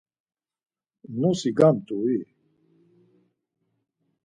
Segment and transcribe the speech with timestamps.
[1.19, 2.19] Nosi gamt̆u-i?